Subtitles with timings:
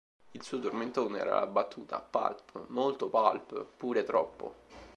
[0.31, 3.63] Il suo tormentone era la battuta "Pulp, molto pulp...
[3.77, 4.55] pure troppo!".